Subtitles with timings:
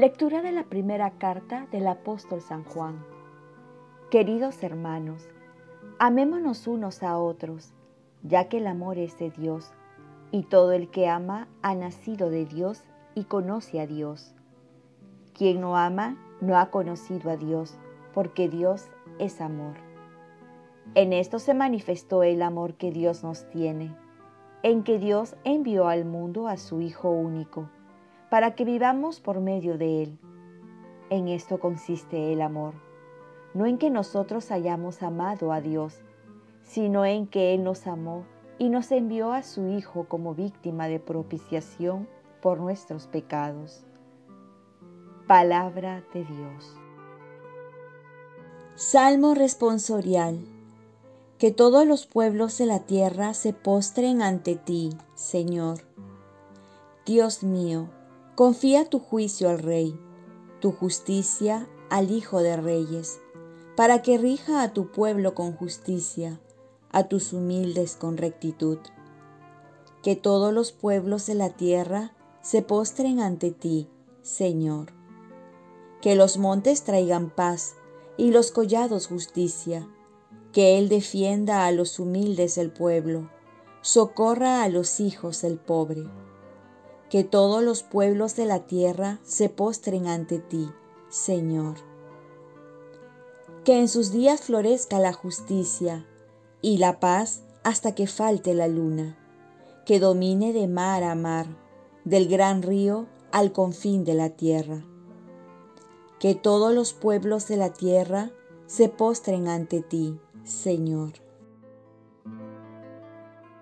[0.00, 3.04] Lectura de la primera carta del apóstol San Juan.
[4.10, 5.28] Queridos hermanos,
[5.98, 7.74] amémonos unos a otros,
[8.22, 9.74] ya que el amor es de Dios,
[10.30, 12.82] y todo el que ama ha nacido de Dios
[13.14, 14.34] y conoce a Dios.
[15.34, 17.76] Quien no ama no ha conocido a Dios,
[18.14, 18.88] porque Dios
[19.18, 19.74] es amor.
[20.94, 23.94] En esto se manifestó el amor que Dios nos tiene,
[24.62, 27.68] en que Dios envió al mundo a su Hijo único,
[28.30, 30.18] para que vivamos por medio de Él.
[31.10, 32.74] En esto consiste el amor,
[33.52, 36.00] no en que nosotros hayamos amado a Dios,
[36.62, 38.24] sino en que Él nos amó
[38.58, 42.08] y nos envió a su Hijo como víctima de propiciación
[42.40, 43.84] por nuestros pecados.
[45.26, 46.76] Palabra de Dios.
[48.76, 50.38] Salmo responsorial.
[51.38, 55.78] Que todos los pueblos de la tierra se postren ante ti, Señor.
[57.06, 57.88] Dios mío,
[58.40, 60.00] confía tu juicio al Rey,
[60.62, 63.20] tu justicia al Hijo de Reyes,
[63.76, 66.40] para que rija a tu pueblo con justicia,
[66.90, 68.78] a tus humildes con rectitud.
[70.02, 73.90] Que todos los pueblos de la tierra se postren ante ti,
[74.22, 74.94] Señor.
[76.00, 77.74] Que los montes traigan paz
[78.16, 79.86] y los collados justicia.
[80.54, 83.28] Que Él defienda a los humildes del pueblo,
[83.82, 86.06] socorra a los hijos del pobre.
[87.10, 90.70] Que todos los pueblos de la tierra se postren ante ti,
[91.08, 91.74] Señor.
[93.64, 96.06] Que en sus días florezca la justicia
[96.62, 99.18] y la paz hasta que falte la luna.
[99.84, 101.46] Que domine de mar a mar
[102.04, 104.84] del gran río al confín de la tierra.
[106.20, 108.30] Que todos los pueblos de la tierra
[108.66, 111.14] se postren ante ti, Señor.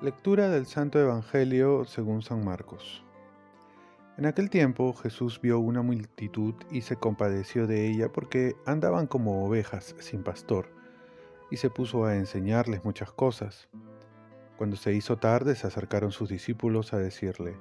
[0.00, 3.05] Lectura del Santo Evangelio según San Marcos.
[4.18, 9.44] En aquel tiempo Jesús vio una multitud y se compadeció de ella porque andaban como
[9.44, 10.68] ovejas sin pastor,
[11.50, 13.68] y se puso a enseñarles muchas cosas.
[14.56, 17.58] Cuando se hizo tarde se acercaron sus discípulos a decirle,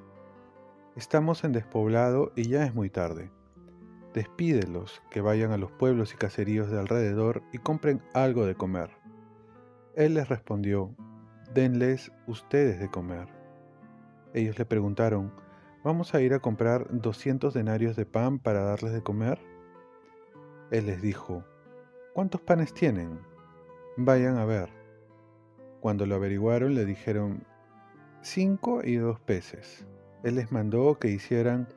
[0.95, 3.29] Estamos en despoblado y ya es muy tarde.
[4.13, 8.91] Despídelos, que vayan a los pueblos y caseríos de alrededor y compren algo de comer.
[9.93, 10.95] Él les respondió,
[11.53, 13.27] denles ustedes de comer.
[14.33, 15.33] Ellos le preguntaron,
[15.85, 19.39] ¿vamos a ir a comprar 200 denarios de pan para darles de comer?
[20.71, 21.45] Él les dijo,
[22.15, 23.19] ¿cuántos panes tienen?
[23.95, 24.69] Vayan a ver.
[25.81, 27.45] Cuando lo averiguaron le dijeron,
[28.23, 29.85] cinco y dos peces.
[30.23, 31.67] Él les mandó que hicieran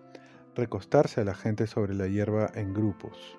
[0.55, 3.39] recostarse a la gente sobre la hierba en grupos.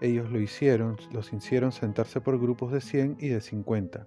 [0.00, 4.06] Ellos lo hicieron, los hicieron sentarse por grupos de cien y de cincuenta.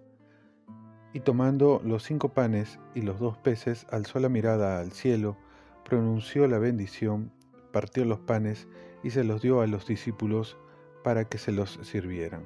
[1.13, 5.37] Y tomando los cinco panes y los dos peces, alzó la mirada al cielo,
[5.83, 7.31] pronunció la bendición,
[7.71, 8.67] partió los panes
[9.03, 10.57] y se los dio a los discípulos
[11.03, 12.43] para que se los sirvieran.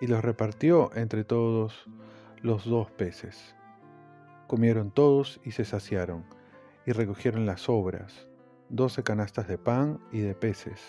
[0.00, 1.88] Y los repartió entre todos
[2.40, 3.54] los dos peces.
[4.46, 6.24] Comieron todos y se saciaron
[6.86, 8.26] y recogieron las sobras,
[8.68, 10.80] doce canastas de pan y de peces.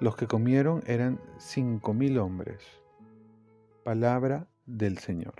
[0.00, 2.62] Los que comieron eran cinco mil hombres.
[3.84, 5.34] Palabra del Señor.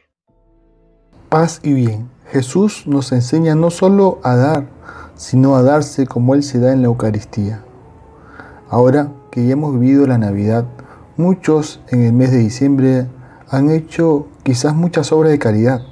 [1.29, 2.09] Paz y bien.
[2.31, 4.69] Jesús nos enseña no solo a dar,
[5.17, 7.63] sino a darse como Él se da en la Eucaristía.
[8.69, 10.65] Ahora que ya hemos vivido la Navidad,
[11.17, 13.07] muchos en el mes de diciembre
[13.49, 15.83] han hecho quizás muchas obras de caridad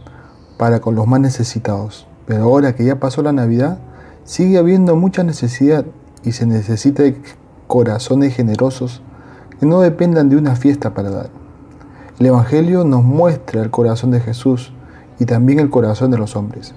[0.59, 2.07] para con los más necesitados.
[2.27, 3.79] Pero ahora que ya pasó la Navidad,
[4.25, 5.85] sigue habiendo mucha necesidad
[6.25, 7.21] y se necesita de
[7.67, 9.03] corazones generosos
[9.59, 11.31] que no dependan de una fiesta para dar.
[12.19, 14.73] El Evangelio nos muestra el corazón de Jesús
[15.19, 16.75] y también el corazón de los hombres.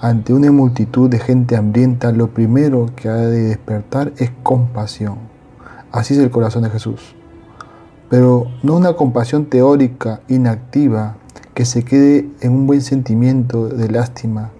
[0.00, 5.18] Ante una multitud de gente hambrienta, lo primero que ha de despertar es compasión.
[5.92, 7.14] Así es el corazón de Jesús.
[8.08, 11.16] Pero no una compasión teórica, inactiva,
[11.54, 14.52] que se quede en un buen sentimiento de lástima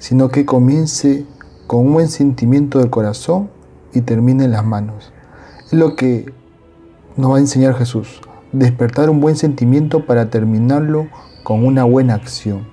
[0.00, 1.26] sino que comience
[1.66, 3.50] con un buen sentimiento del corazón
[3.92, 5.12] y termine en las manos.
[5.66, 6.32] Es lo que
[7.16, 8.20] nos va a enseñar Jesús,
[8.52, 11.08] despertar un buen sentimiento para terminarlo
[11.44, 12.66] con una buena acción.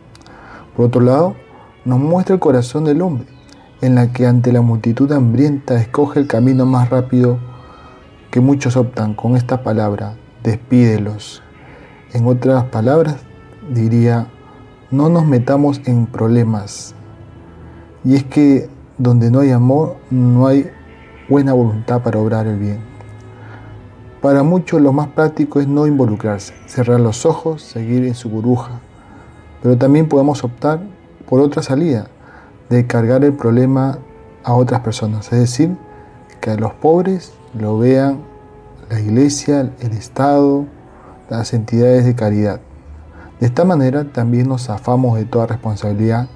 [0.76, 1.36] Por otro lado,
[1.88, 3.28] nos muestra el corazón del hombre,
[3.80, 7.40] en la que ante la multitud hambrienta escoge el camino más rápido
[8.30, 11.42] que muchos optan con esta palabra, despídelos.
[12.12, 13.16] En otras palabras,
[13.74, 14.28] diría,
[14.92, 16.94] no nos metamos en problemas,
[18.04, 20.70] y es que donde no hay amor, no hay
[21.30, 22.80] buena voluntad para obrar el bien.
[24.22, 28.82] Para muchos lo más práctico es no involucrarse, cerrar los ojos, seguir en su burbuja.
[29.62, 30.82] Pero también podemos optar
[31.28, 32.08] por otra salida,
[32.70, 34.00] de cargar el problema
[34.44, 35.76] a otras personas, es decir,
[36.42, 38.20] que a los pobres lo vean
[38.90, 40.66] la iglesia, el Estado,
[41.30, 42.62] las entidades de caridad.
[43.40, 46.28] De esta manera también nos zafamos de toda responsabilidad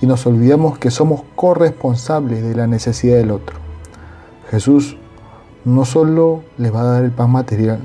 [0.00, 3.56] y nos olvidamos que somos corresponsables de la necesidad del otro.
[4.50, 4.96] Jesús
[5.64, 7.80] no solo les va a dar el pan material,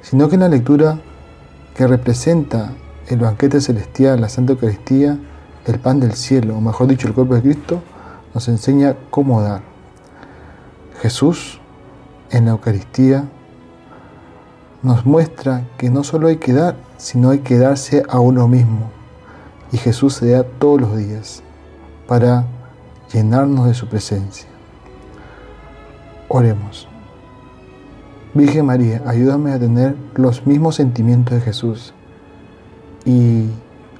[0.00, 0.98] sino que en la lectura
[1.74, 2.72] que representa
[3.08, 5.18] el banquete celestial, la Santa Eucaristía,
[5.66, 7.82] el pan del cielo, o mejor dicho, el cuerpo de Cristo,
[8.34, 9.62] nos enseña cómo dar.
[11.00, 11.60] Jesús
[12.30, 13.24] en la Eucaristía
[14.82, 18.90] nos muestra que no solo hay que dar, sino hay que darse a uno mismo.
[19.72, 21.42] Y Jesús se da todos los días
[22.08, 22.44] para
[23.12, 24.48] llenarnos de su presencia.
[26.28, 26.88] Oremos.
[28.32, 31.92] Virgen María, ayúdame a tener los mismos sentimientos de Jesús
[33.04, 33.46] y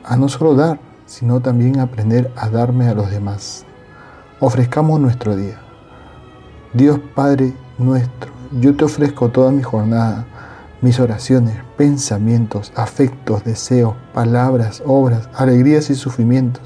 [0.05, 0.79] a no solo dar,
[1.11, 3.65] sino también aprender a darme a los demás.
[4.39, 5.61] Ofrezcamos nuestro día.
[6.73, 8.31] Dios Padre nuestro,
[8.61, 10.25] yo te ofrezco toda mi jornada,
[10.81, 16.62] mis oraciones, pensamientos, afectos, deseos, palabras, obras, alegrías y sufrimientos,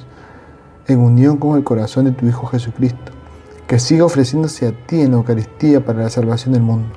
[0.89, 3.13] en unión con el corazón de tu Hijo Jesucristo,
[3.67, 6.91] que siga ofreciéndose a ti en la Eucaristía para la salvación del mundo.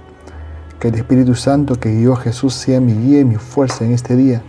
[0.82, 3.94] Que el Espíritu Santo que guió a Jesús sea mi guía y mi fuerza en
[3.94, 4.44] este día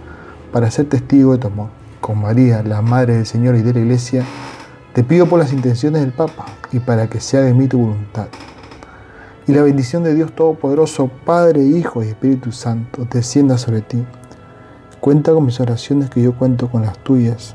[0.50, 1.77] para ser testigo de tu amor.
[2.00, 4.24] Con María, la Madre del Señor y de la Iglesia,
[4.92, 7.78] te pido por las intenciones del Papa y para que se haga en mí tu
[7.78, 8.28] voluntad.
[9.46, 14.04] Y la bendición de Dios Todopoderoso, Padre, Hijo y Espíritu Santo, descienda sobre ti.
[15.00, 17.54] Cuenta con mis oraciones que yo cuento con las tuyas.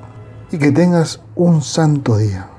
[0.52, 2.50] Y que tengas un santo día.